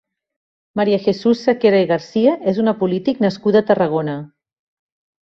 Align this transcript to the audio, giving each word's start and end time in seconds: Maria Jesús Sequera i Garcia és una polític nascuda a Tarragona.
Maria 0.79 0.99
Jesús 1.07 1.43
Sequera 1.47 1.81
i 1.83 1.85
Garcia 1.91 2.33
és 2.51 2.61
una 2.63 2.73
polític 2.79 3.21
nascuda 3.27 3.61
a 3.61 3.67
Tarragona. 3.69 4.17